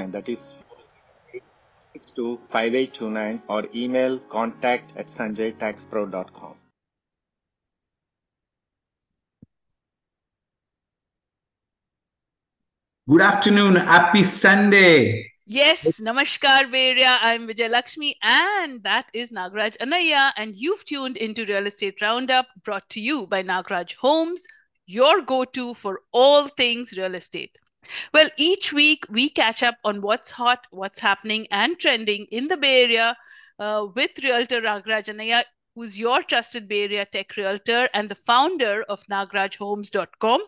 [0.00, 0.54] and that is
[2.14, 6.54] 5829 or email contact at sanjaytaxpro.com.
[13.08, 13.76] Good afternoon.
[13.76, 15.32] Happy Sunday.
[15.46, 17.18] Yes, Namaskar Bay Area.
[17.20, 20.32] I'm Vijay Lakshmi, and that is Nagraj Anaya.
[20.36, 24.46] And you've tuned into Real Estate Roundup, brought to you by Nagraj Homes,
[24.86, 27.56] your go to for all things real estate.
[28.12, 32.56] Well, each week we catch up on what's hot, what's happening, and trending in the
[32.56, 33.16] Bay Area
[33.58, 38.82] uh, with Realtor Nagraj Anaya, who's your trusted Bay Area tech realtor and the founder
[38.88, 40.40] of nagrajhomes.com.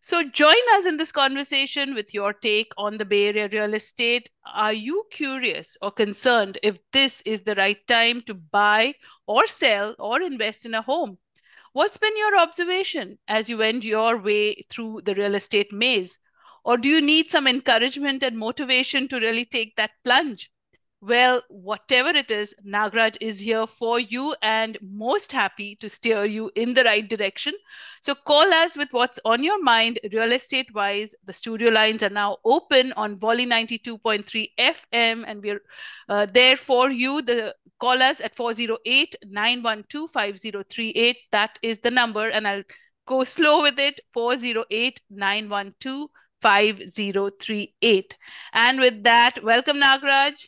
[0.00, 4.28] So join us in this conversation with your take on the Bay Area real estate.
[4.44, 8.94] Are you curious or concerned if this is the right time to buy
[9.26, 11.18] or sell or invest in a home?
[11.72, 16.18] What's been your observation as you wend your way through the real estate maze?
[16.64, 20.50] Or do you need some encouragement and motivation to really take that plunge?
[21.06, 26.50] Well, whatever it is, Nagraj is here for you and most happy to steer you
[26.54, 27.52] in the right direction.
[28.00, 31.14] So call us with what's on your mind, real estate wise.
[31.26, 35.60] The studio lines are now open on Bolly 92.3 FM, and we're
[36.08, 37.20] uh, there for you.
[37.20, 41.18] The call us at 408 912 5038.
[41.32, 42.64] That is the number, and I'll
[43.04, 46.08] go slow with it 408 912
[46.44, 48.16] 5038.
[48.52, 50.46] And with that, welcome, Nagraj.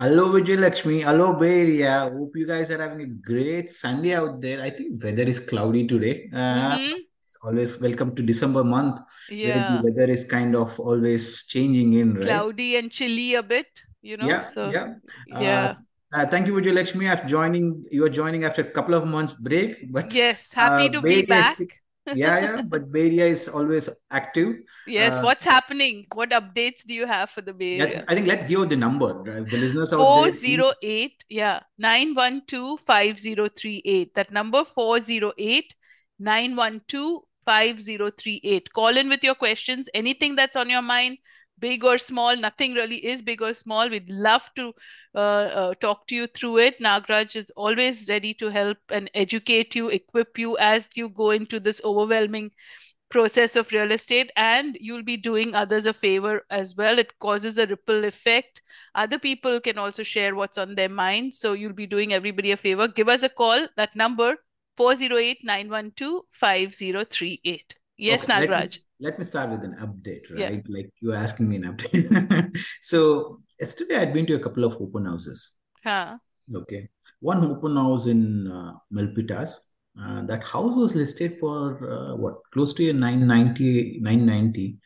[0.00, 1.02] Hello, Vijay Lakshmi.
[1.02, 2.10] Hello, Bay Area.
[2.12, 4.60] Hope you guys are having a great Sunday out there.
[4.60, 6.28] I think weather is cloudy today.
[6.34, 6.98] Uh, Mhm.
[7.24, 8.98] It's always welcome to December month,
[9.30, 12.24] Yeah, the weather is kind of always changing in, right?
[12.24, 14.28] cloudy and chilly a bit, you know.
[14.32, 14.88] Yeah, So, yeah.
[15.32, 15.74] Uh, yeah.
[16.12, 17.06] uh, thank you, Vijay Lakshmi.
[17.14, 20.92] After joining, you are joining after a couple of months break, but Yes, happy uh,
[20.98, 21.54] to be back.
[21.54, 21.68] still,
[22.06, 22.62] yeah, yeah.
[22.62, 24.56] But Bay Area is always active.
[24.86, 26.04] Yes, Uh, what's happening?
[26.14, 28.04] What updates do you have for the Bay Area?
[28.08, 29.14] I think let's give out the number.
[29.14, 29.48] right?
[29.48, 34.14] The listeners out there, 408, yeah, 912 5038.
[34.14, 35.74] That number 408
[36.18, 38.72] 912 5038.
[38.72, 41.18] Call in with your questions, anything that's on your mind,
[41.62, 42.36] big or small.
[42.36, 43.88] Nothing really is big or small.
[43.88, 44.74] We'd love to
[45.14, 46.80] uh, uh, talk to you through it.
[46.80, 51.60] Nagraj is always ready to help and educate you, equip you as you go into
[51.60, 52.50] this overwhelming
[53.10, 54.32] process of real estate.
[54.36, 56.98] And you'll be doing others a favor as well.
[56.98, 58.62] It causes a ripple effect.
[58.94, 61.34] Other people can also share what's on their mind.
[61.34, 62.88] So you'll be doing everybody a favor.
[62.88, 63.68] Give us a call.
[63.76, 64.36] That number
[64.78, 70.64] 408-912-5038 yes Okay, let me nagraj let me start with an update, yeah right?
[70.68, 72.56] Like you're asking me an update.
[72.80, 75.50] So yesterday I'd been to a couple of open houses.
[75.84, 76.16] huh.
[76.54, 76.88] Okay,
[77.20, 79.56] one open house in uh, Milpitas.
[80.00, 84.78] Uh, that house was listed for uh, what close to a 990, 990.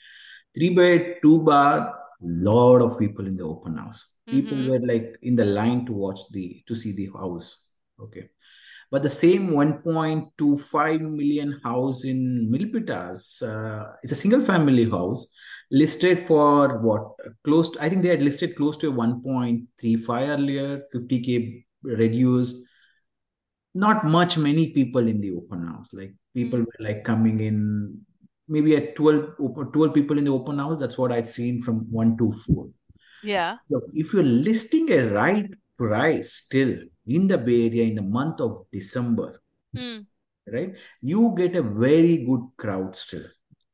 [0.54, 1.94] Three bed, two bar.
[2.20, 4.06] Lot of people in the open house.
[4.26, 4.70] People mm-hmm.
[4.70, 7.48] were like in the line to watch the to see the house.
[8.00, 8.28] Okay.
[8.90, 15.26] But the same 1.25 million house in Milpitas, uh, it's a single family house
[15.70, 17.14] listed for what?
[17.44, 22.64] Close to, I think they had listed close to 1.35 earlier, 50K reduced.
[23.74, 25.92] Not much, many people in the open house.
[25.92, 26.66] Like people mm.
[26.66, 27.98] were like coming in,
[28.48, 29.36] maybe at 12,
[29.72, 30.78] 12 people in the open house.
[30.78, 32.68] That's what I'd seen from one to four.
[33.22, 38.02] yeah So if you're listing a right price still in the Bay Area in the
[38.02, 39.40] month of December,
[39.74, 39.98] Hmm.
[40.52, 43.24] right, you get a very good crowd still.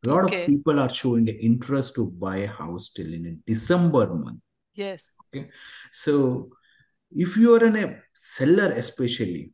[0.05, 3.35] A lot of people are showing the interest to buy a house still in a
[3.51, 4.41] December month.
[4.75, 5.49] yes Okay.
[5.93, 6.51] So
[7.15, 9.53] if you are in a seller, especially,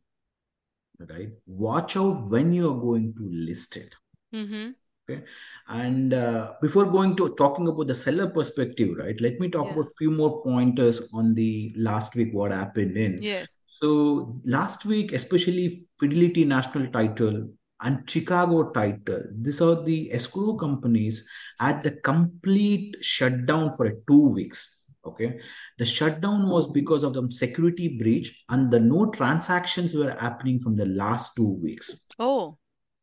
[0.99, 3.93] right, watch out when you are going to list it.
[4.33, 4.71] mm-hmm.
[5.09, 5.23] Okay.
[5.67, 9.73] And uh, before going to talking about the seller perspective, right, let me talk yeah
[9.73, 13.19] about a few more pointers on the last week, what happened in.
[13.21, 17.49] yes So last week, especially Fidelity National Title
[17.81, 21.23] and Chicago Title, these are the escrow companies
[21.59, 24.75] had the complete shutdown for two weeks.
[25.05, 25.39] Okay.
[25.77, 30.75] The shutdown was because of the security breach and the no transactions were happening from
[30.75, 32.05] the last two weeks.
[32.19, 32.57] oh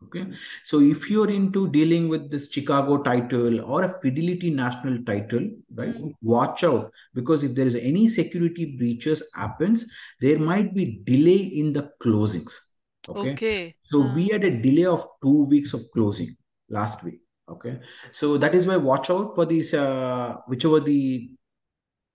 [0.07, 0.27] Okay.
[0.65, 5.95] So if you're into dealing with this Chicago title or a Fidelity National title, right,
[5.95, 6.13] mm.
[6.23, 9.87] watch out because if there is any security breaches happens,
[10.21, 12.55] there might be delay in the closings.
[13.09, 13.33] Okay.
[13.33, 14.13] okay So huh.
[14.15, 16.37] we had a delay of two weeks of closing
[16.69, 17.21] last week.
[17.49, 17.79] Okay.
[18.13, 21.31] So that is why watch out for these, uh, whichever the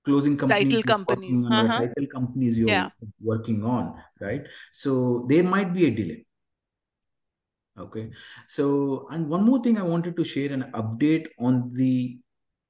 [0.04, 2.90] closing companies title companies working on, or uh-huh title companies you're yeah
[3.22, 4.44] working on, right?
[4.74, 6.26] So there might be a delay.
[7.78, 8.12] Okay.
[8.48, 12.20] So, and one more thing I wanted to share an update on the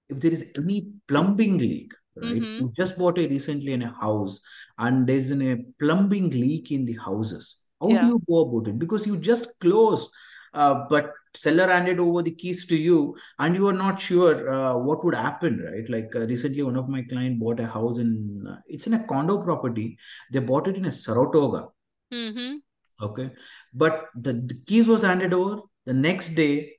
[0.10, 2.42] if there is any plumbing leak, right?
[2.42, 2.60] Mhm.
[2.60, 4.40] You just bought a recently in a house
[4.78, 7.56] and there's an, a plumbing leak in the houses.
[7.80, 8.02] How Yeah.
[8.02, 8.78] do you go about it?
[8.78, 10.12] Because you just closed,
[10.54, 14.78] uh, but seller handed over the keys to you and you are not sure uh,
[14.78, 15.90] what would happen, right?
[15.90, 19.04] Like uh, recently, one of my client bought a house in, uh, it's in a
[19.08, 19.98] condo property.
[20.32, 21.70] They bought it in a Saratoga.
[22.14, 22.58] Mm-hmm.
[23.02, 23.32] Okay.
[23.74, 25.62] But the, the keys was handed over.
[25.86, 26.74] The next day,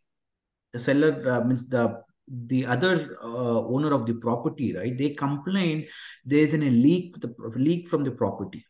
[0.72, 4.96] the seller uh, means the the other uh, owner of the property, right?
[4.96, 5.88] They complained
[6.24, 8.64] there's an, a leak, the leak from the property.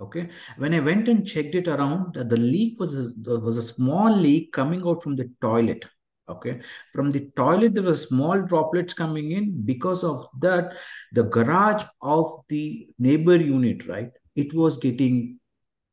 [0.00, 0.28] Okay.
[0.58, 4.14] When I went and checked it around, the, the leak was a, was a small
[4.14, 5.86] leak coming out from the toilet.
[6.28, 6.60] Okay.
[6.92, 9.62] From the toilet, there were small droplets coming in.
[9.64, 10.74] Because of that,
[11.12, 14.10] the garage of the neighbor unit, right?
[14.34, 15.38] It was getting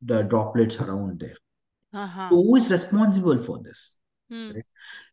[0.04, 1.36] the droplets around there.
[1.92, 2.28] Uh-huh.
[2.30, 3.92] So who is responsible for this?
[4.30, 4.50] Hmm.
[4.52, 4.64] Right.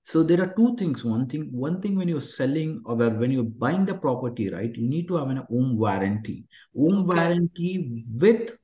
[0.04, 1.04] So there are two things.
[1.06, 4.76] One thing, one thing when you're selling or when you're buying the property, right?
[4.76, 6.46] You need to have an home warranty.
[6.76, 7.08] Home Okay.
[7.08, 8.58] warranty with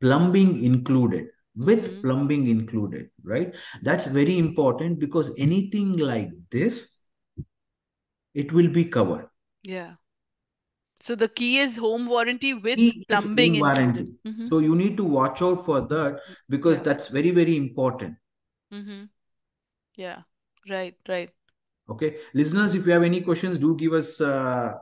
[0.00, 1.28] plumbing included.
[1.54, 2.02] With Mhm.
[2.02, 3.54] plumbing included, right?
[3.82, 6.88] That's very important because anything like this,
[8.34, 9.28] it will be covered.
[9.62, 9.94] Yeah.
[11.04, 14.04] So the key is home warranty with plumbing warranty.
[14.26, 14.46] Mhm.
[14.50, 16.20] So you need to watch out for that
[16.56, 16.84] because Yeah.
[16.88, 18.14] that's very, very important.
[18.72, 19.00] Mm-hmm.
[19.96, 20.22] Yeah.
[20.70, 21.30] Right, right.
[21.90, 22.10] Okay,
[22.40, 24.14] listeners, if you have any questions, do give us.
[24.20, 24.72] Uh,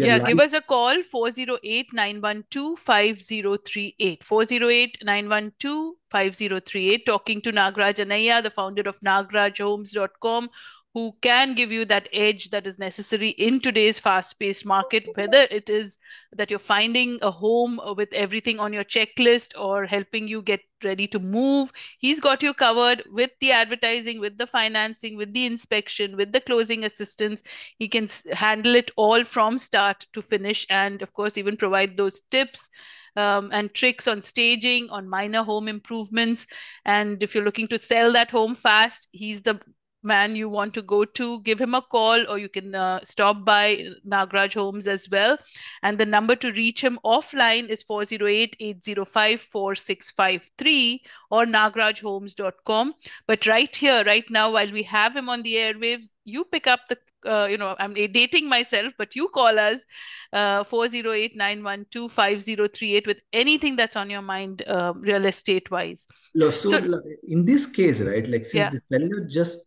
[0.00, 4.24] Yeah, give us a call 408 912 5038.
[4.24, 7.04] 408 912 5038.
[7.10, 10.48] Talking to Nagraj Anaya, the founder of nagrajhomes.com,
[10.94, 15.46] who can give you that edge that is necessary in today's fast paced market, whether
[15.50, 15.96] it is
[16.36, 21.06] that you're finding a home with everything on your checklist or helping you get ready
[21.06, 21.72] to move.
[21.98, 26.40] He's got you covered with the advertising, with the financing, with the inspection, with the
[26.40, 27.42] closing assistance.
[27.78, 32.20] He can handle it all from start to finish, and of course, even provide those
[32.20, 32.70] tips.
[33.14, 36.46] Um, and tricks on staging, on minor home improvements.
[36.86, 39.60] And if you're looking to sell that home fast, he's the
[40.02, 41.42] man you want to go to.
[41.42, 45.38] Give him a call, or you can uh, stop by Nagraj Homes as well.
[45.82, 52.94] And the number to reach him offline is 408 805 4653 or nagrajhomes.com.
[53.26, 56.80] But right here, right now, while we have him on the airwaves, you pick up
[56.88, 59.86] the uh, you know, I'm dating myself, but you call us
[60.32, 66.04] uh, 408 912 5038 with anything that's on your mind, uh, real estate wise.
[66.36, 68.70] So, So- in this case, right, like since Yeah.
[68.70, 69.66] the seller just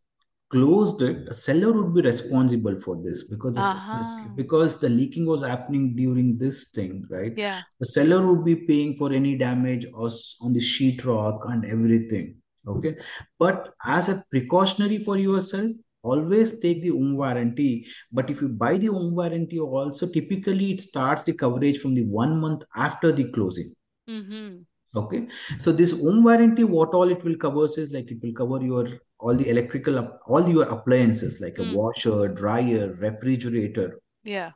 [0.56, 4.26] closed it, the seller would be responsible for this because Uh-huh.
[4.42, 7.38] because the leaking was happening during this thing, right?
[7.46, 7.62] Yeah.
[7.80, 10.10] The seller would be paying for any damage or
[10.42, 12.36] on the sheetrock and everything.
[12.74, 12.94] Okay,
[13.38, 15.72] but as a precautionary for yourself,
[16.12, 17.72] always take the home warranty.
[18.12, 22.06] But if you buy the home warranty, also typically it starts the coverage from the
[22.22, 23.70] one month after the closing.
[24.10, 24.50] Mm-hmm.
[24.96, 25.28] Okay,
[25.60, 28.88] so this home warranty, what all it will cover is like it will cover your
[29.20, 29.98] all the electrical,
[30.28, 31.74] all your appliances like a Mm.
[31.74, 34.00] washer, dryer, refrigerator.
[34.24, 34.52] Yeah.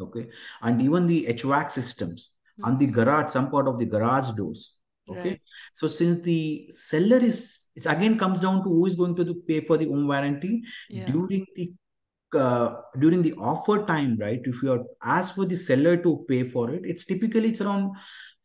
[0.00, 0.28] Okay,
[0.62, 2.30] and even the HVAC systems
[2.64, 4.74] and the garage, some part of the garage doors.
[5.08, 5.40] Okay, Right.
[5.72, 9.60] so since the seller is, it again comes down to who is going to pay
[9.60, 11.06] for the home warranty Yeah.
[11.12, 11.72] during the
[12.34, 14.40] uh, during the offer time, right?
[14.44, 17.92] If you are asked for the seller to pay for it, it's typically it's around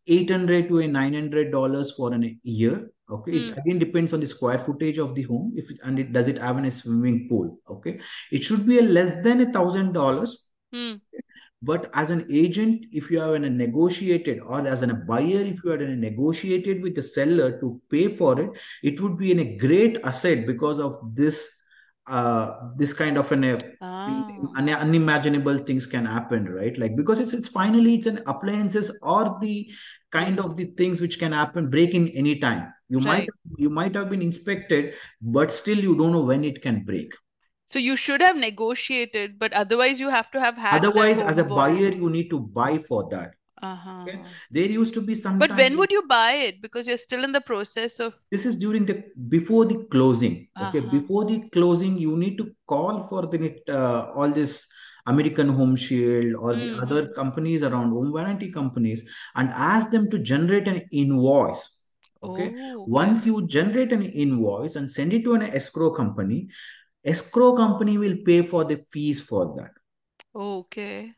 [0.09, 3.59] 800 to a 900 dollars for an year okay it Hmm.
[3.61, 6.37] again depends on the square footage of the home if it, and it does it
[6.37, 7.99] have a swimming pool okay
[8.31, 10.95] it should be a less than a thousand dollars Hmm.
[11.69, 15.71] but as an agent if you have a negotiated or as a buyer if you
[15.71, 18.51] had a negotiated with the seller to pay for it
[18.83, 21.49] it would be in a great asset because of this
[22.07, 22.45] uh
[22.77, 24.29] this kind of an uh, Ah.
[24.57, 29.37] un- unimaginable things can happen right like because it's it's finally it's an appliances or
[29.41, 29.71] the
[30.11, 33.95] kind of the things which can happen break in any time you might you might
[33.95, 37.11] have been inspected but still you don't know when it can break
[37.73, 41.43] So you should have negotiated, but otherwise you have to have had otherwise as a
[41.43, 43.35] buyer you need to buy for that
[43.67, 43.95] Uh-huh.
[44.03, 44.17] okay
[44.57, 46.61] there used to be some But when would you buy it?
[46.65, 48.15] Because you're still in the process of.
[48.31, 48.95] this is during the
[49.35, 50.35] before the closing
[50.65, 50.93] okay Uh-huh.
[50.97, 54.55] before the closing you need to call for the uh, all this
[55.11, 56.79] american home shield or the Mhm.
[56.83, 59.03] other companies around home warranty companies
[59.35, 61.63] and ask them to generate an invoice
[62.23, 66.47] okay Oh, once you generate an invoice and send it to an escrow company
[67.05, 69.71] escrow company will pay for the fees for that
[70.33, 71.15] Okay.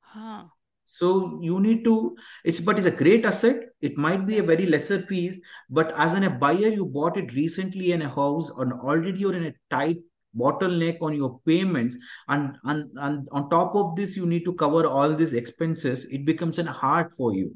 [0.00, 0.50] Huh.
[0.86, 3.56] So you need to, it's but it's a great asset.
[3.80, 5.40] It might be a very lesser fees,
[5.70, 9.34] but as an, a buyer, you bought it recently in a house and already you're
[9.34, 9.98] in a tight
[10.38, 11.96] bottleneck on your payments
[12.28, 16.04] and, and and on top of this you need to cover all these expenses.
[16.06, 17.54] It becomes an hard for you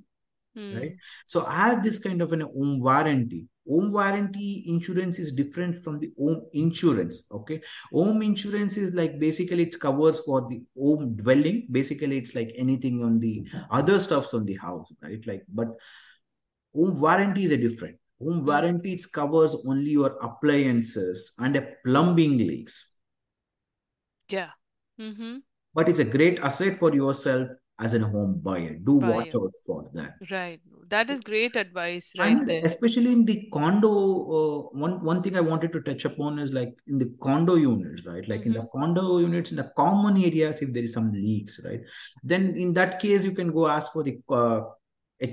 [0.58, 0.76] Hmm.
[0.76, 0.96] right?
[1.26, 3.46] So i have this kind of an home warranty.
[3.68, 7.60] Home warranty insurance is different from the home insurance okay?
[7.92, 11.68] Home insurance is like basically it covers for the home dwelling.
[11.70, 15.24] Basically it's like anything on the other stuffs on the house right?
[15.26, 15.68] Like but
[16.74, 22.36] home warranty is a different home warranty it covers only your appliances and a plumbing
[22.38, 22.94] leaks
[24.28, 24.50] Yeah.
[25.00, 25.36] Mm-hmm.
[25.74, 27.48] but it's a great asset for yourself
[27.80, 30.60] as a home buyer do watch out for that Right.
[30.88, 32.62] That is great advice right and there.
[32.64, 33.90] especially in the condo
[34.38, 38.06] uh, one one thing i wanted to touch upon is like in the condo units
[38.06, 41.60] right like in the condo units in the common areas if there is some leaks
[41.66, 41.82] right
[42.24, 44.60] then in that case you can go ask for the uh,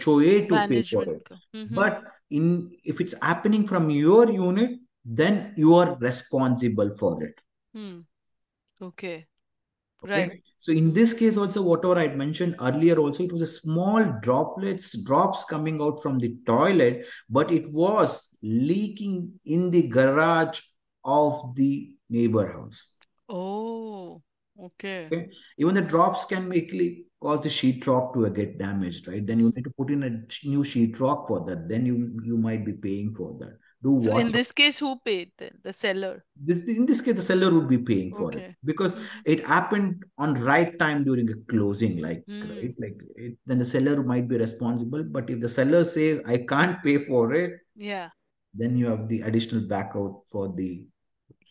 [0.03, 1.73] hoa to pay for it Mhm.
[1.81, 4.71] but in if it's happening from your unit
[5.05, 7.35] then you are responsible for it
[7.75, 7.99] Hmm.
[8.81, 9.25] Okay.
[10.03, 10.27] Okay.
[10.27, 10.41] Right.
[10.57, 14.97] So in this case also, whatever I mentioned earlier, also it was a small droplets,
[15.03, 20.61] drops coming out from the toilet, but it was leaking in the garage
[21.03, 22.87] of the neighbor house.
[23.27, 24.21] Oh,
[24.59, 25.07] okay.
[25.07, 25.29] Okay.
[25.57, 29.25] Even the drops can actually cause the sheetrock to get damaged, right?
[29.25, 29.55] Then you Mm.
[29.55, 30.09] need to put in a
[30.47, 31.67] new sheetrock for that.
[31.69, 33.57] Then you you might be paying for that.
[33.83, 35.51] Do So watch in this case, who paid then?
[35.63, 36.23] The seller.
[36.35, 38.95] This, in this case, the seller would be paying for it because
[39.25, 42.49] it happened on right time during a closing, like Hmm.
[42.49, 45.03] right, like it, then the seller might be responsible.
[45.03, 48.09] But if the seller says I can't pay for it, Yeah.
[48.53, 50.87] then you have the additional backout for the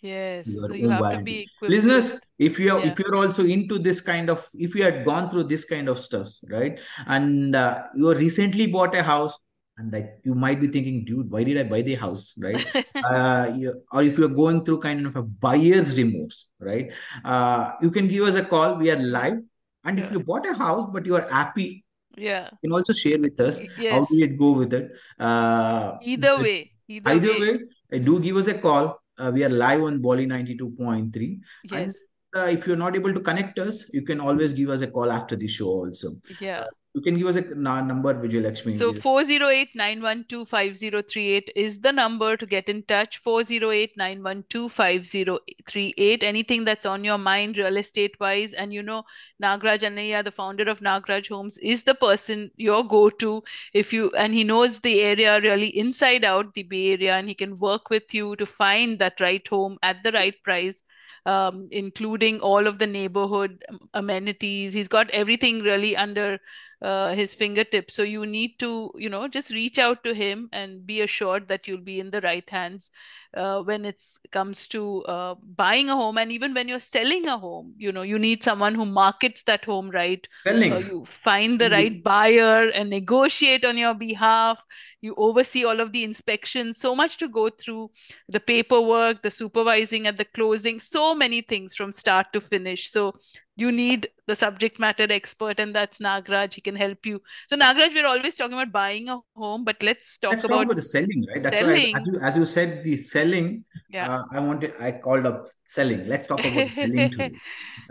[0.02, 0.52] Yes.
[0.52, 2.20] So you have to be equipped Listeners.
[2.38, 2.90] If you are Yeah.
[2.92, 5.98] if you're also into this kind of if you had gone through this kind of
[5.98, 9.38] stuff, right, and uh, you recently bought a house,
[9.78, 12.64] and like you might be thinking, dude, why did I buy the house, right?
[13.04, 16.92] uh, you, or if you're going through kind of a buyer's remorse, right?
[17.24, 18.76] Uh, you can give us a call.
[18.76, 19.38] We are live.
[19.84, 21.84] And if you bought a house but you are happy,
[22.16, 22.48] Yeah.
[22.52, 24.92] you can also share with us Y- how did it go with it.
[25.18, 26.70] Uh, Either way.
[26.88, 27.58] Either either way.
[27.92, 28.98] way, do give us a call.
[29.18, 31.40] Uh, we are live on Bolly 92.3.
[31.72, 31.98] And Yes.
[32.34, 35.12] Uh, if you're not able to connect us, you can always give us a call
[35.12, 36.12] after the show also.
[36.40, 36.66] Yeah.
[36.94, 38.76] You can give us a number, Vijay Lakshmi.
[38.76, 43.20] So 408-912-5038 is the number to get in touch.
[43.24, 46.22] 408-912-5038.
[46.22, 48.52] Anything that's on your mind real estate wise.
[48.52, 49.02] And you know,
[49.42, 54.32] Nagraj Anaya, the founder of Nagraj Homes, is the person your go-to if you and
[54.32, 58.14] he knows the area really inside out, the Bay Area, and he can work with
[58.14, 60.80] you to find that right home at the right price.
[61.26, 63.64] Um, including all of the neighborhood
[63.94, 64.74] amenities.
[64.74, 66.38] He's got everything really under
[66.84, 67.94] uh, his fingertips.
[67.94, 71.68] So you need to, you know, just reach out to him and be assured that
[71.68, 72.90] you'll be in the right hands
[73.34, 77.38] uh, when it comes to uh, buying a home and even when you're selling a
[77.38, 77.74] home.
[77.78, 80.26] You know, you need someone who markets that home right.
[80.44, 80.72] Selling.
[80.72, 84.64] Uh, you find the right buyer and negotiate on your behalf.
[85.00, 86.78] You oversee all of the inspections.
[86.78, 87.90] So much to go through
[88.28, 92.90] the paperwork, the supervising at the closing, so many things from start to finish.
[92.90, 93.14] So
[93.56, 96.54] you need the subject matter expert, and that's Nagraj.
[96.54, 97.20] He can help you.
[97.48, 100.62] So, Nagraj, we're always talking about buying a home, but let's talk Let's talk about
[100.64, 101.42] about the selling, right?
[101.42, 101.96] That's why, I- selling.
[101.96, 104.08] as you, as you said, the selling, Yeah.
[104.16, 106.06] uh, I wanted, I called up selling.
[106.08, 107.30] Let's talk about selling too.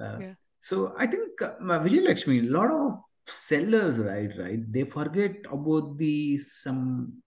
[0.02, 0.34] Uh, Yeah.
[0.60, 5.98] So I think, uh, Vijay Lakshmi, a lot of sellers, right, right, they forget about
[5.98, 7.22] the some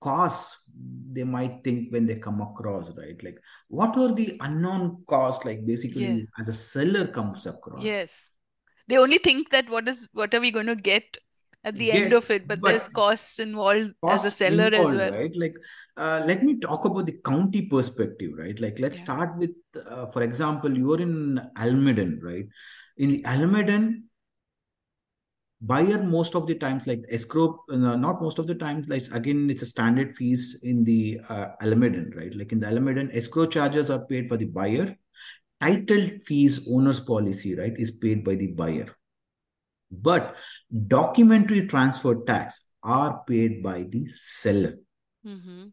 [0.00, 0.64] costs
[1.12, 3.22] they might think when they come across, right?
[3.22, 3.38] Like,
[3.68, 6.16] what are the unknown costs, like basically Yeah.
[6.38, 7.82] as a seller comes across?
[7.84, 8.30] Yes.
[8.86, 11.18] They only think that what is what are we going to get
[11.64, 15.10] at the end of it, but there's costs involved as a costs seller as well.
[15.10, 15.32] right?
[15.36, 15.54] Like,
[15.96, 18.58] uh, let me talk about the county perspective, right?
[18.60, 19.04] Like, let's Yeah.
[19.04, 19.50] start with,
[19.90, 22.46] uh, for example, you're in Alameda, right?
[22.96, 23.92] In the Alameda,
[25.60, 29.50] buyer most of the times, like escrow, uh, not most of the times, like again,
[29.50, 32.34] it's a standard fees in the uh, right?
[32.34, 34.96] Like in the Alameda, escrow charges are paid for the buyer.
[35.60, 38.94] Title fees, owner's policy, right, is paid by the buyer.
[39.90, 40.36] But
[40.86, 44.76] documentary transfer tax are paid by the seller.
[45.26, 45.66] mm-hmm.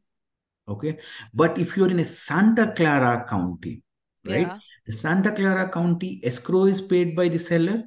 [0.68, 0.98] Okay.
[1.34, 3.84] But if you're in a Santa Clara County,
[4.28, 4.48] right?
[4.48, 4.60] Yeah.
[4.90, 7.84] Santa Clara County escrow is paid by the seller,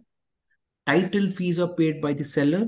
[0.90, 2.62] title fees are paid by the seller,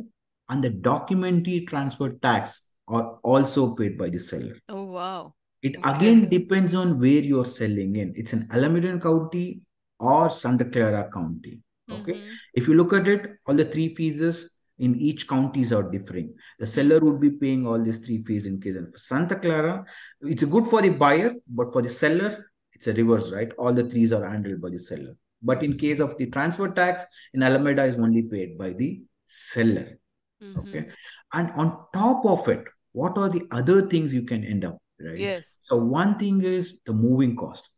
[0.48, 4.56] and the documentary transfer tax are also paid by the seller.
[4.68, 5.34] Oh, wow.
[5.62, 5.90] It Okay.
[5.94, 8.12] again depends on where you're selling in.
[8.22, 9.44] It's an Alameda County
[9.98, 11.62] or Santa Clara County.
[11.98, 12.14] Okay.
[12.14, 12.28] Mhm.
[12.54, 14.22] If you look at it, all the three fees
[14.78, 16.28] in each counties are differing.
[16.58, 19.74] The seller would be paying all these three fees in case of Santa Clara.
[20.22, 22.30] It's good for the buyer, but for the seller,
[22.72, 23.52] it's a reverse, right?
[23.58, 25.14] All the threes are handled by the seller.
[25.42, 27.04] But in case of the transfer tax,
[27.34, 29.98] in Alameda is only paid by the seller.
[30.42, 30.58] Mhm.
[30.58, 30.88] Okay.
[31.32, 35.18] And on top of it, what are the other things you can end up, right?
[35.18, 35.58] Yes.
[35.60, 37.70] So one thing is the moving cost.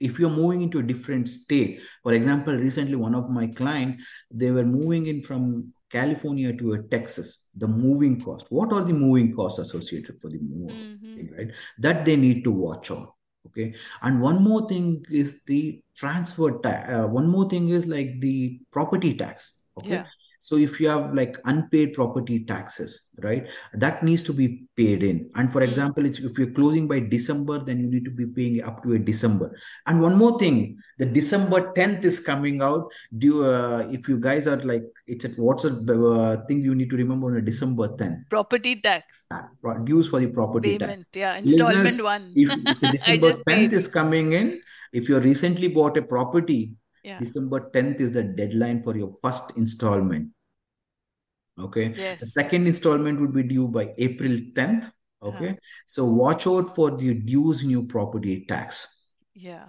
[0.00, 4.50] If you're moving into a different state, for example, recently one of my client, they
[4.50, 7.46] were moving in from California to a Texas.
[7.56, 8.46] The moving cost.
[8.50, 10.70] What are the moving costs associated for the move?
[10.70, 11.36] Mhm.
[11.36, 11.50] Right.
[11.78, 13.14] That they need to watch out.
[13.58, 13.74] Okay.
[14.02, 16.92] And one more thing is the transfer tax.
[16.92, 19.54] Uh, one more thing is like the property tax.
[19.78, 19.90] Okay.
[19.90, 20.04] Yeah.
[20.40, 25.28] So if you have like unpaid property taxes, right, that needs to be paid in.
[25.34, 25.68] And for Mm.
[25.68, 28.92] example, it's- if you're closing by December, then you need to be paying up to
[28.94, 29.50] a December.
[29.86, 32.86] And one more thing, the December 10th is coming out.
[33.24, 36.90] Do uh, if you guys are like, it's a what's a uh, thing you need
[36.90, 40.88] to remember on a December 10th, Property tax uh, dues for the property tax.
[40.90, 41.06] payment.
[41.14, 41.36] Yeah.
[41.36, 42.30] Installment Listeners, one.
[42.34, 43.72] if it's a I December 10th paid.
[43.72, 44.60] is coming in,
[44.92, 46.74] if you recently bought a property,
[47.08, 47.18] Yeah.
[47.20, 50.28] December 10th is the deadline for your first installment.
[51.66, 52.16] Okay.
[52.20, 54.90] The second installment would be due by April 10th.
[55.22, 55.48] Okay.
[55.48, 55.54] Uh-huh.
[55.86, 59.10] So watch out for the dues in your property tax.
[59.34, 59.64] Yeah.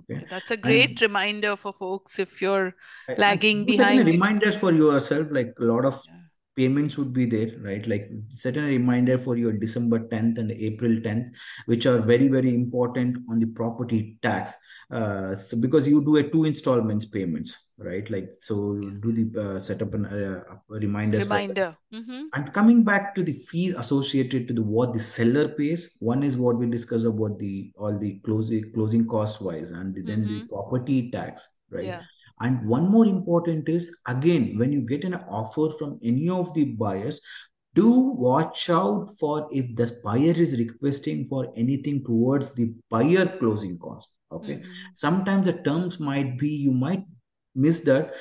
[0.00, 0.24] Okay.
[0.30, 2.74] That's a great And reminder for folks if you're
[3.16, 4.06] lagging behind.
[4.06, 6.14] reminders for yourself, like a lot of Yeah.
[6.58, 7.86] Payments would be there, right?
[7.92, 11.26] Like certain reminder for your December 10th and April 10th,
[11.66, 14.54] which are very, very important on the property tax.
[14.90, 18.10] Uh, so because you do a two installments payments, right?
[18.10, 18.56] Like so,
[19.04, 21.24] do the uh, set up an uh, reminders.
[21.24, 21.76] Reminder.
[21.94, 22.22] Mm-hmm.
[22.34, 26.36] And coming back to the fees associated to the what the seller pays, one is
[26.36, 30.48] what we discussed about the all the closing closing cost wise, and then the Mhm.
[30.54, 31.84] property tax, right?
[31.92, 32.02] Yeah.
[32.40, 36.64] And one more important is again, when you get an offer from any of the
[36.64, 37.20] buyers,
[37.74, 43.78] do watch out for if the buyer is requesting for anything towards the buyer closing
[43.78, 44.08] cost.
[44.32, 44.56] Okay.
[44.56, 44.64] Mhm.
[44.94, 47.04] Sometimes the terms might be, you might
[47.54, 48.14] miss that.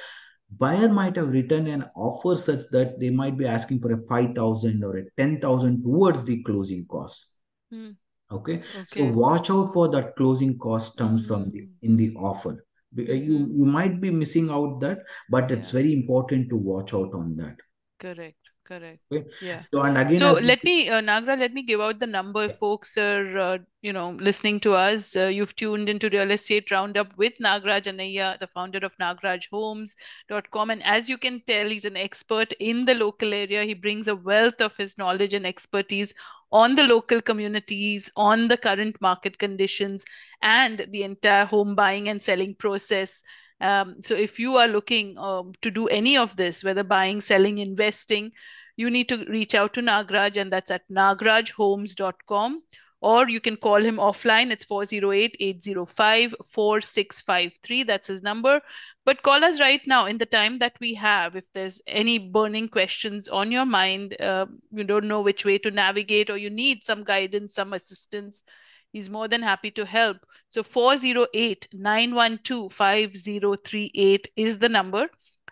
[0.58, 4.84] Buyer might have written an offer such that they might be asking for a 5,000
[4.84, 7.34] or a 10,000 towards the closing cost.
[7.72, 7.90] Hmm.
[8.32, 8.62] Okay.
[8.88, 11.70] So watch out for that closing cost terms from the Mm.
[11.82, 12.66] in the offer.
[12.98, 13.58] Uh, You Mhm.
[13.60, 17.58] you might be missing out that, but it's very important to watch out on that.
[18.00, 18.38] Correct.
[18.68, 19.00] Correct.
[19.14, 19.26] Okay.
[19.40, 19.62] Yeah.
[19.62, 22.44] So and again, So we let me, uh, Nagra, let me give out the number
[22.44, 25.16] if folks are, uh, you know, listening to us.
[25.16, 30.70] Uh, you've tuned into Real Estate Roundup with Nagraj Anaya, the founder of nagrajhomes.com.
[30.70, 33.64] And as you can tell, he's an expert in the local area.
[33.64, 36.14] He brings a wealth of his knowledge and expertise
[36.52, 40.04] on the local communities, on the current market conditions,
[40.42, 43.24] and the entire home buying and selling process.
[43.60, 47.58] Um, so if you are looking um, to do any of this, whether buying, selling,
[47.58, 48.32] investing,
[48.76, 52.62] you need to reach out to Nagraj, and that's at nagrajhomes.com.
[53.00, 54.50] Or you can call him offline.
[54.50, 57.84] It's 408 805 4653.
[57.84, 58.60] That's his number.
[59.06, 61.36] But call us right now in the time that we have.
[61.36, 65.70] If there's any burning questions on your mind, uh, you don't know which way to
[65.70, 68.44] navigate, or you need some guidance, some assistance,
[68.92, 70.18] he's more than happy to help.
[70.50, 75.08] So 408 912 5038 is the number.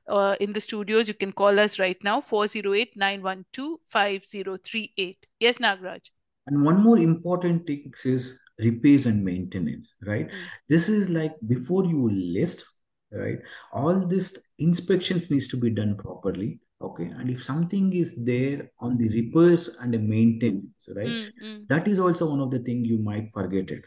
[0.07, 5.27] Uh, in the studios, you can call us right now 408 912 5038.
[5.39, 6.09] Yes, Nagraj.
[6.47, 10.27] and one more important thing is repairs and maintenance, right?
[10.27, 10.43] Mm.
[10.69, 12.65] This is like before you list,
[13.11, 13.39] right?
[13.73, 16.59] All this inspections needs to be done properly.
[16.81, 17.05] Okay.
[17.05, 21.07] And if something is there on the repairs and the maintenance, right?
[21.07, 23.83] Mm, mm, That is also one of the things you might forget it.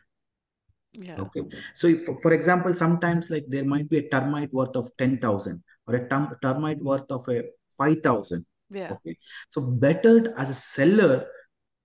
[0.92, 1.20] yeah.
[1.20, 1.42] Okay.
[1.74, 5.94] So if, for example, sometimes like there might be a termite worth of 10,000 or
[5.94, 7.44] a term, termite worth of a
[7.76, 8.44] 5,000.
[8.70, 8.92] Yeah.
[8.92, 9.16] Okay.
[9.48, 11.26] So better as a seller,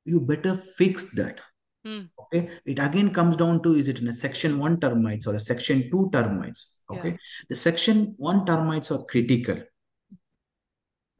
[0.05, 1.41] you better fix that.
[1.85, 2.09] Mm.
[2.17, 2.49] Okay.
[2.65, 5.91] It again comes down to is it in a section one termites or a section
[5.91, 6.79] two termites?
[6.89, 7.09] Okay.
[7.09, 7.17] Yeah.
[7.49, 9.57] The section one termites are critical.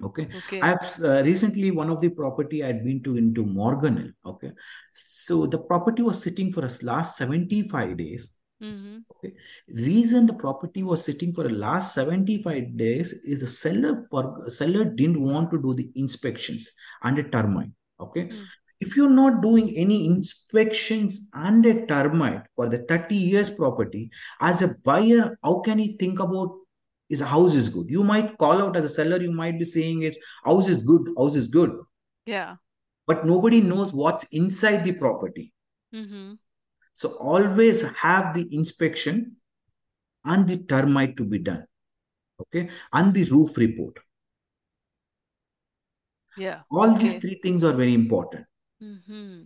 [0.03, 0.27] Okay.
[0.37, 0.61] Okay.
[0.61, 4.11] I've uh, recently one of the property I'd been to into Morgan Hill.
[4.25, 4.51] Okay.
[4.91, 8.33] So the property was sitting for us last 75 days.
[8.61, 8.97] mm-hmm.
[9.15, 9.33] Okay.
[9.69, 14.85] Reason the property was sitting for the last 75 days is the seller for seller
[14.85, 16.71] didn't want to do the inspections
[17.03, 17.71] and a termite.
[17.99, 18.25] Okay.
[18.25, 18.45] Mm.
[18.79, 24.09] If you're not doing any inspections and a termite for the 30 years property,
[24.41, 26.57] as a buyer, how can you think about
[27.09, 27.89] is a house is good?
[27.89, 31.09] You might call out as a seller, you might be saying it, house is good,
[31.17, 31.71] house is good.
[32.25, 32.55] Yeah.
[33.05, 35.53] But nobody knows what's inside the property.
[35.93, 36.33] Mm-hmm.
[36.93, 39.35] So always have the inspection
[40.23, 41.65] and the termite to be done.
[42.41, 42.69] Okay.
[42.91, 43.97] And the roof report.
[46.37, 46.61] Yeah.
[46.71, 48.45] All these three things are very important.
[48.81, 49.41] Mm-hmm.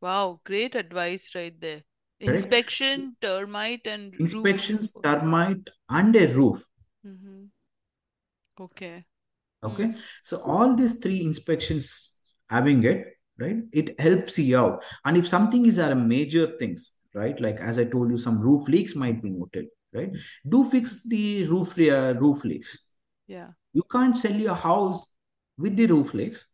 [0.00, 0.40] Wow.
[0.44, 1.82] Great advice right there.
[2.20, 2.34] Correct?
[2.34, 4.32] Inspection, termite, and roof.
[4.32, 6.64] Inspections, termite, and a roof.
[7.06, 7.44] Mm-hmm.
[8.60, 9.04] Okay.
[9.62, 9.94] Okay.
[10.22, 12.18] So all these three inspections
[12.50, 13.04] having it,
[13.38, 13.56] right?
[13.72, 14.84] It helps you out.
[15.04, 17.38] And if something is a major things, right?
[17.40, 20.10] Like as I told you, some roof leaks might be noted, right?
[20.48, 22.94] Do fix the roof uh, roof leaks.
[23.26, 23.48] Yeah.
[23.72, 25.12] You can't sell your house
[25.58, 26.46] with the roof leaks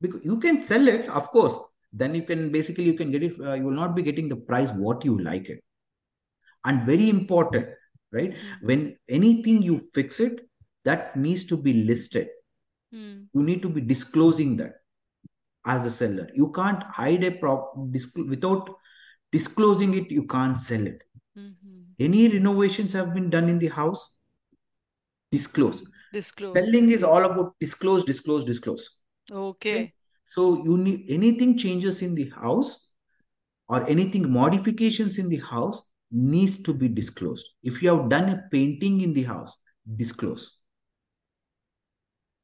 [0.00, 1.54] because you can sell it, of course.
[1.92, 3.40] Then you can basically you can get it.
[3.40, 5.62] Uh, you will not be getting the price what you like it.
[6.64, 7.68] And very important,
[8.12, 8.32] right?
[8.32, 8.62] Mm.
[8.62, 10.40] When anything you fix it,
[10.84, 12.28] that needs to be listed.
[12.94, 13.26] Mm.
[13.34, 14.74] You need to be disclosing that
[15.66, 16.28] as a seller.
[16.34, 18.70] You can't hide a prop disc- without
[19.30, 20.10] disclosing it.
[20.10, 21.02] You can't sell it.
[21.38, 21.80] Mm-hmm.
[21.98, 24.14] Any renovations have been done in the house,
[25.30, 25.84] disclose.
[26.12, 26.54] Disclose.
[26.54, 28.98] Selling is all about disclose, disclose, disclose.
[29.30, 29.92] Okay.
[30.24, 32.92] So you need anything changes in the house
[33.68, 37.48] or anything modifications in the house needs to be disclosed.
[37.62, 39.56] If you have done a painting in the house,
[39.96, 40.58] disclose.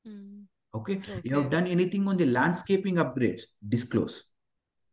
[0.07, 0.45] Mm.
[0.75, 1.01] Okay.
[1.25, 4.31] You have done anything on the landscaping upgrades, disclose.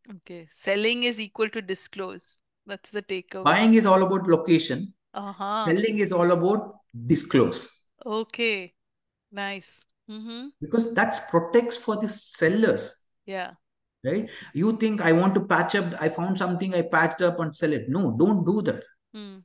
[0.09, 0.47] Okay.
[0.51, 2.39] Selling is equal to disclose.
[2.65, 3.43] That's the takeaway.
[3.43, 4.93] Buying is all about location.
[5.13, 5.65] Uh-huh.
[5.65, 6.75] Selling is all about
[7.07, 7.69] disclose
[8.05, 8.73] Okay.
[9.31, 9.79] Nice.
[10.11, 10.47] Mm-hmm.
[10.61, 12.93] because that protects for the sellers.
[13.25, 13.51] Yeah.
[14.03, 14.29] Right?
[14.53, 17.71] You think I want to patch up, I found something, I patched up and sell
[17.71, 17.85] it.
[17.87, 18.83] No, don't do that.
[19.15, 19.43] Mm.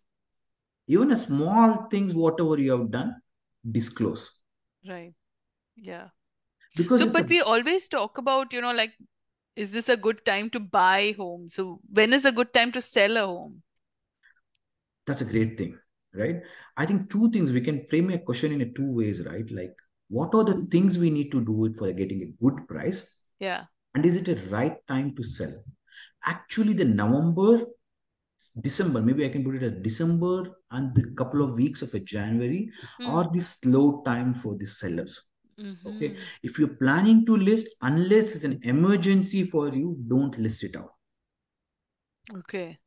[0.88, 3.14] Even a small things, whatever you have done,
[3.70, 4.30] disclose.
[4.88, 5.14] Right.
[5.76, 6.08] Yeah.
[6.76, 8.92] Because So, but a, we always talk about, you know, like,
[9.54, 11.48] is this a good time to buy home?
[11.48, 13.62] So, when is a good time to sell a home?
[15.08, 15.76] that's a great thing,
[16.14, 16.36] right?
[16.76, 19.50] I think two things we can frame a question in a two ways, right?
[19.50, 19.74] Like,
[20.08, 23.10] what are the things we need to do it for getting a good price?
[23.40, 23.64] Yeah.
[23.98, 25.52] And is it a right time to sell?
[26.24, 27.66] Actually, the November,
[28.60, 31.98] December, maybe I can put it as December and the couple of weeks of a
[31.98, 33.08] January Mm.
[33.08, 35.20] are the slow time for the sellers.
[35.58, 36.10] Okay.
[36.10, 36.16] Mhm.
[36.44, 40.94] If you're planning to list, unless it's an emergency for you, don't list it out.
[42.32, 42.78] Okay.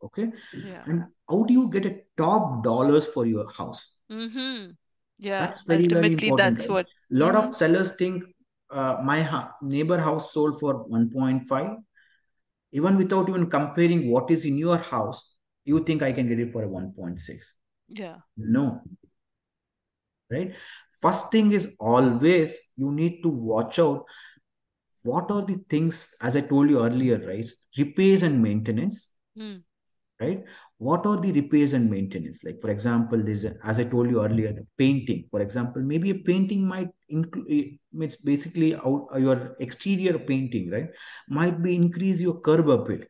[0.00, 0.32] Okay.
[0.54, 0.84] Yeah.
[0.86, 3.96] And how do you get a top dollars for your house?
[4.08, 4.74] Mm-hmm.
[5.18, 5.40] Yeah.
[5.40, 6.86] That's very, very Ultimately, important, that's what.
[6.86, 8.22] A lot of sellers think
[8.70, 11.78] uh, my ha- neighbor house sold for 1.5.
[12.72, 16.52] Even without even comparing what is in your house, you think I can get it
[16.52, 17.54] for a 1.6.
[17.88, 18.16] Yeah.
[18.36, 18.82] No.
[20.30, 20.54] Right?
[21.02, 24.04] First thing is always you need to watch out
[25.02, 27.48] what are the things, as I told you earlier, right?
[27.76, 29.62] Repairs and maintenance, Mm.
[30.20, 30.44] Right?
[30.78, 32.44] What are the repairs and maintenance?
[32.44, 35.24] Like, for example, a, as I told you earlier, the painting.
[35.30, 40.70] For example, maybe a painting might include, eh, it's basically out uh, your exterior painting,
[40.70, 40.88] right?
[41.28, 43.00] Might be increase your curb appeal,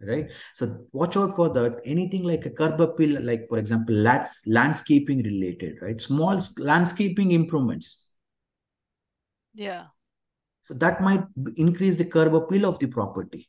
[0.00, 0.30] right?
[0.54, 1.80] So watch out for that.
[1.84, 6.00] Anything like a curb appeal, like for example, lands, landscaping related, right?
[6.00, 8.08] Small landscaping improvements.
[9.54, 9.86] Yeah.
[10.62, 11.24] So that might
[11.56, 13.48] increase the curb appeal of the property.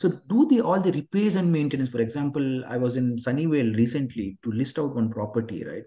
[0.00, 1.90] So do the all the repairs and maintenance.
[1.90, 5.82] For example, I was in Sunnyvale recently to list out one property, right?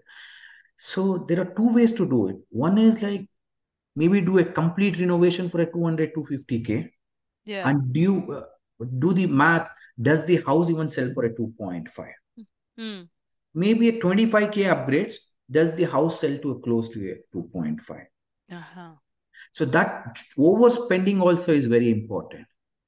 [0.76, 2.36] So there are two ways to do it.
[2.50, 3.24] One is like
[4.02, 6.90] maybe do a complete renovation for a 200 250k
[7.46, 7.68] Yeah.
[7.68, 8.44] and do you uh,
[8.98, 9.68] do the math
[10.10, 12.14] does the house even sell for a 2.5
[12.78, 13.08] Mm.
[13.62, 15.16] maybe a 25k upgrades
[15.58, 18.06] does the house sell to a close to a 2.5
[18.60, 18.92] Uh-huh.
[19.58, 22.46] so that overspending also is very important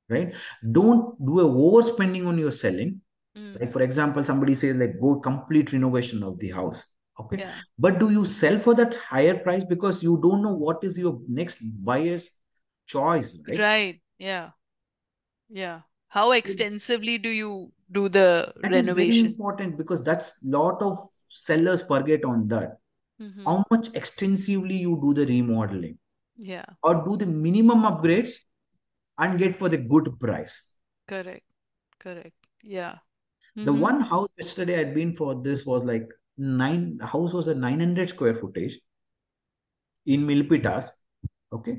[0.08, 0.34] right
[0.72, 3.00] don't do a overspending on your selling
[3.36, 3.60] Mm.
[3.60, 6.86] like for example somebody says like go complete renovation of the house
[7.22, 7.54] okay Yeah.
[7.76, 11.18] but do you sell for that higher price because you don't know what is your
[11.28, 12.28] next buyer's
[12.86, 14.00] choice right Right.
[14.18, 14.50] Yeah.
[15.48, 15.80] Yeah.
[16.08, 19.26] How extensively do you do the that renovation?
[19.26, 22.78] important because that's lot of sellers forget on that
[23.20, 23.44] Mhm.
[23.44, 25.98] how much extensively you do the remodeling
[26.36, 26.66] Yeah.
[26.84, 28.38] or do the minimum upgrades
[29.18, 30.62] and get for the good price
[31.08, 31.44] Correct.
[31.98, 32.34] Correct.
[32.62, 32.98] Yeah.
[33.56, 33.80] the Mhm.
[33.88, 36.08] one house yesterday i'd been for this was like
[36.62, 38.74] nine the house was a 900 square footage
[40.14, 40.88] in milpitas
[41.52, 41.76] okay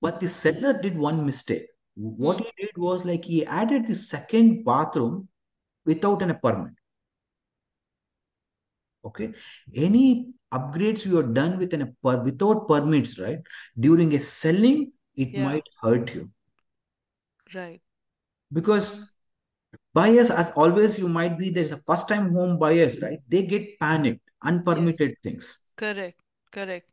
[0.00, 1.66] but the seller did one mistake
[2.24, 2.44] what Hmm.
[2.44, 5.28] he did was like he added the second bathroom
[5.86, 6.74] without an permit
[9.04, 9.32] okay
[9.74, 10.04] any
[10.52, 13.40] upgrades you are done with an without permits right
[13.86, 14.80] during a selling
[15.14, 15.44] it Yeah.
[15.46, 16.30] might hurt you
[17.54, 17.80] Right.
[18.52, 18.94] because
[19.94, 23.78] buyers as always you might be there's a first time home buyers right they get
[23.80, 26.20] panicked unpermitted things Correct.
[26.52, 26.88] Correct.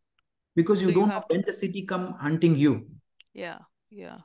[0.55, 2.87] because you So don't have when the city come hunting you
[3.33, 3.59] Yeah.
[3.89, 4.19] Yeah.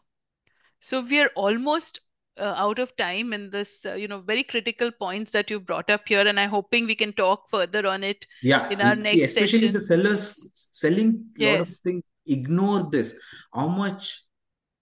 [0.80, 2.00] So we are almost
[2.38, 5.90] uh, out of time in this, uh, you know, very critical points that you brought
[5.90, 8.26] up here, and I'm hoping we can talk further on it.
[8.42, 9.72] Yeah, in our see, next especially session.
[9.72, 12.02] the sellers selling a lot of things.
[12.26, 13.14] Ignore this.
[13.52, 14.24] How much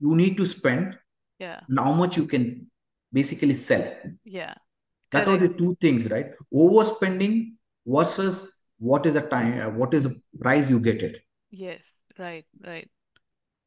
[0.01, 0.99] you need to spend
[1.39, 2.71] Yeah, and how much you can
[3.13, 3.93] basically sell.
[4.25, 4.55] yeah,
[5.13, 6.33] That are the two things, right?
[6.53, 7.53] Overspending
[7.87, 11.23] versus what is the time, uh, what is the price you get it.
[11.51, 12.89] Yes, right, right.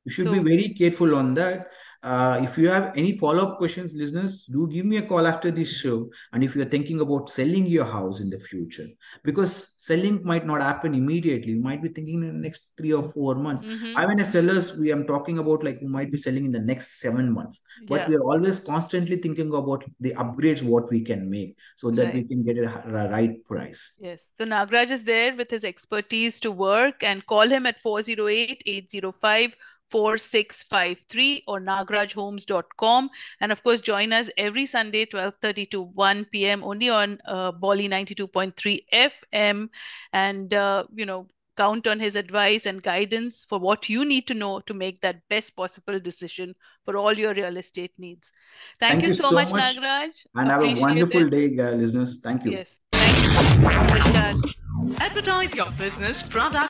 [0.06, 1.68] You should be very careful on that.
[2.04, 5.72] Uh, if you have any follow-up questions, listeners, do give me a call after this
[5.72, 6.10] show.
[6.34, 8.88] And if you're thinking about selling your house in the future,
[9.24, 13.12] because selling might not happen immediately, you might be thinking in the next three or
[13.12, 13.62] four months.
[13.62, 16.52] mhm, I mean, as sellers, we am talking about like we might be selling in
[16.52, 17.62] the next seven months.
[17.88, 21.92] But yeah, we are always constantly thinking about the upgrades what we can make so
[21.92, 23.94] that we can get a right price.
[24.00, 24.30] Yes.
[24.40, 29.56] So Nagraj is there with his expertise to work and call him at 408 805
[29.92, 33.10] 4653 or nagrajhomes.com.
[33.42, 36.64] And of course, join us every Sunday, 12.30 to 1 p.m.
[36.64, 39.70] only on uh, Bolly 92.3 FM.
[40.14, 41.28] And, uh, you know,
[41.58, 45.18] count on his advice and guidance for what you need to know to make that
[45.30, 48.32] best possible decision for all your real estate needs.
[48.80, 49.76] Thank, Thank you you so so much, much.
[49.76, 50.26] Nagraj.
[50.36, 51.30] And have a wonderful it.
[51.30, 52.20] day, uh, listeners.
[52.22, 52.52] Thank you.
[52.52, 52.80] Yes.
[52.94, 53.32] Thank you.
[53.72, 54.62] Namaskar.
[55.00, 56.56] Advertise your business, product,